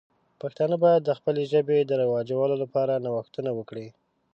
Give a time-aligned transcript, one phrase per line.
[0.41, 3.87] پښتانه باید د خپلې ژبې د رواجولو لپاره نوښتونه وکړي.